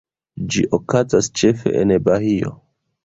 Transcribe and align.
Ĝi 0.53 0.63
okazas 0.77 1.29
ĉefe 1.41 1.75
en 1.83 1.93
Bahio. 2.09 2.55